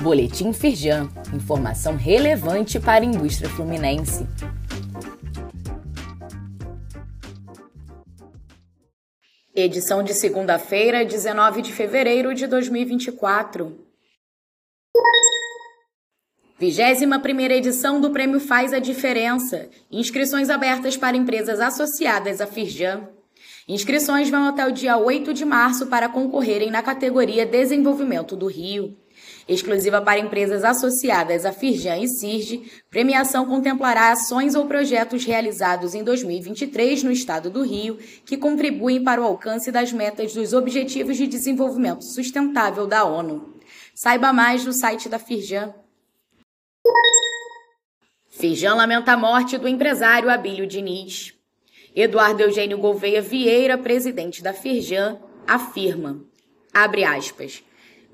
Boletim 0.00 0.50
Firjan, 0.54 1.10
informação 1.34 1.94
relevante 1.94 2.80
para 2.80 3.04
a 3.04 3.06
indústria 3.06 3.50
fluminense. 3.50 4.26
Edição 9.54 10.02
de 10.02 10.14
segunda-feira, 10.14 11.04
19 11.04 11.60
de 11.60 11.70
fevereiro 11.70 12.32
de 12.34 12.46
2024. 12.46 13.78
21 16.58 17.20
primeira 17.20 17.54
edição 17.54 18.00
do 18.00 18.10
Prêmio 18.10 18.40
Faz 18.40 18.72
a 18.72 18.78
Diferença. 18.78 19.68
Inscrições 19.90 20.48
abertas 20.48 20.96
para 20.96 21.14
empresas 21.14 21.60
associadas 21.60 22.40
à 22.40 22.46
Firjan. 22.46 23.06
Inscrições 23.68 24.30
vão 24.30 24.48
até 24.48 24.66
o 24.66 24.72
dia 24.72 24.96
8 24.96 25.34
de 25.34 25.44
março 25.44 25.88
para 25.88 26.08
concorrerem 26.08 26.70
na 26.70 26.82
categoria 26.82 27.44
Desenvolvimento 27.44 28.34
do 28.34 28.46
Rio. 28.46 28.96
Exclusiva 29.48 30.00
para 30.00 30.20
empresas 30.20 30.62
associadas 30.64 31.44
à 31.44 31.52
Firjan 31.52 31.98
e 31.98 32.08
CIRGE, 32.08 32.70
premiação 32.88 33.46
contemplará 33.46 34.12
ações 34.12 34.54
ou 34.54 34.66
projetos 34.66 35.24
realizados 35.24 35.94
em 35.94 36.04
2023 36.04 37.02
no 37.02 37.10
estado 37.10 37.50
do 37.50 37.62
Rio 37.62 37.98
que 38.24 38.36
contribuem 38.36 39.02
para 39.02 39.20
o 39.20 39.24
alcance 39.24 39.72
das 39.72 39.92
metas 39.92 40.32
dos 40.32 40.52
Objetivos 40.52 41.16
de 41.16 41.26
Desenvolvimento 41.26 42.04
Sustentável 42.04 42.86
da 42.86 43.04
ONU. 43.04 43.54
Saiba 43.94 44.32
mais 44.32 44.64
no 44.64 44.72
site 44.72 45.08
da 45.08 45.18
Firjan. 45.18 45.74
Firjan 48.28 48.74
lamenta 48.74 49.12
a 49.12 49.16
morte 49.16 49.58
do 49.58 49.68
empresário 49.68 50.30
Abílio 50.30 50.66
Diniz. 50.66 51.34
Eduardo 51.94 52.40
Eugênio 52.40 52.78
Gouveia 52.78 53.20
Vieira, 53.20 53.76
presidente 53.76 54.42
da 54.42 54.52
Firjan, 54.52 55.18
afirma, 55.46 56.24
abre 56.72 57.02
aspas, 57.04 57.64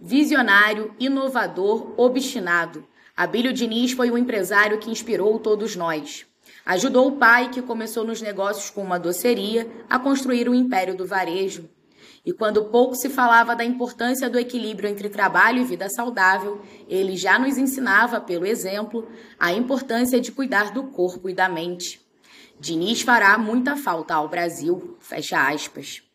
visionário, 0.00 0.94
inovador, 0.98 1.94
obstinado. 1.96 2.86
Abílio 3.16 3.52
Diniz 3.52 3.92
foi 3.92 4.10
um 4.10 4.18
empresário 4.18 4.78
que 4.78 4.90
inspirou 4.90 5.38
todos 5.38 5.74
nós. 5.74 6.26
Ajudou 6.64 7.08
o 7.08 7.16
pai, 7.16 7.50
que 7.50 7.62
começou 7.62 8.04
nos 8.04 8.20
negócios 8.20 8.70
com 8.70 8.82
uma 8.82 8.98
doceria, 8.98 9.70
a 9.88 9.98
construir 9.98 10.48
o 10.48 10.54
império 10.54 10.96
do 10.96 11.06
varejo. 11.06 11.68
E 12.24 12.32
quando 12.32 12.64
pouco 12.64 12.96
se 12.96 13.08
falava 13.08 13.54
da 13.54 13.64
importância 13.64 14.28
do 14.28 14.38
equilíbrio 14.38 14.90
entre 14.90 15.08
trabalho 15.08 15.60
e 15.60 15.64
vida 15.64 15.88
saudável, 15.88 16.60
ele 16.88 17.16
já 17.16 17.38
nos 17.38 17.56
ensinava, 17.56 18.20
pelo 18.20 18.44
exemplo, 18.44 19.08
a 19.38 19.52
importância 19.52 20.20
de 20.20 20.32
cuidar 20.32 20.72
do 20.72 20.84
corpo 20.84 21.30
e 21.30 21.34
da 21.34 21.48
mente. 21.48 22.00
Diniz 22.58 23.02
fará 23.02 23.38
muita 23.38 23.76
falta 23.76 24.14
ao 24.14 24.28
Brasil. 24.28 24.96
Fecha 24.98 25.48
aspas. 25.48 26.05